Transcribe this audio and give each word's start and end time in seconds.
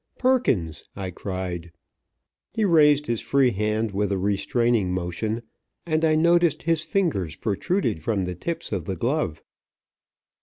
"Perkins!" 0.17 0.85
I 0.95 1.11
cried. 1.11 1.71
He 2.49 2.65
raised 2.65 3.05
his 3.05 3.21
free 3.21 3.51
hand 3.51 3.91
with 3.91 4.11
a 4.11 4.17
restraining 4.17 4.91
motion, 4.91 5.43
and 5.85 6.03
I 6.03 6.15
noticed 6.15 6.63
his 6.63 6.83
fingers 6.83 7.35
protruded 7.35 8.01
from 8.01 8.23
the 8.25 8.33
tips 8.33 8.71
of 8.71 8.85
the 8.85 8.95
glove. 8.95 9.43